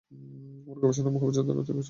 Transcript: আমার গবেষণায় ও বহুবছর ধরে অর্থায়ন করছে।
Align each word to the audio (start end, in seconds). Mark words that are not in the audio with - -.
আমার 0.67 0.77
গবেষণায় 0.81 1.09
ও 1.09 1.15
বহুবছর 1.15 1.43
ধরে 1.43 1.59
অর্থায়ন 1.59 1.69
করছে। 1.69 1.79